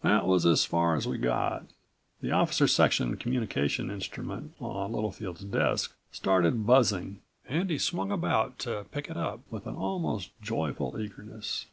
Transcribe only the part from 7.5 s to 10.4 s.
he swung about to pick it up, with an almost